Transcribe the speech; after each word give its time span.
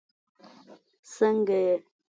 سنګه 1.13 1.57
یی 1.65 1.73